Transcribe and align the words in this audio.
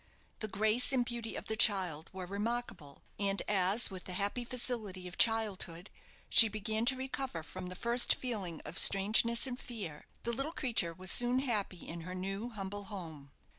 The 0.39 0.47
grace 0.47 0.91
and 0.91 1.05
beauty 1.05 1.35
of 1.35 1.45
the 1.45 1.55
child 1.55 2.09
were 2.11 2.25
remarkable; 2.25 3.03
and 3.19 3.39
as, 3.47 3.91
with 3.91 4.05
the 4.05 4.13
happy 4.13 4.43
facility 4.43 5.07
of 5.07 5.15
childhood, 5.15 5.91
she 6.27 6.47
began 6.47 6.85
to 6.85 6.95
recover 6.95 7.43
from 7.43 7.67
the 7.67 7.75
first 7.75 8.15
feeling 8.15 8.61
of 8.65 8.79
strangeness 8.79 9.45
and 9.45 9.59
fear, 9.59 10.07
the 10.23 10.33
little 10.33 10.53
creature 10.53 10.95
was 10.95 11.11
soon 11.11 11.37
happy 11.37 11.87
in 11.87 12.01
her 12.01 12.15
new, 12.15 12.49
humble 12.49 12.85
home. 12.85 13.31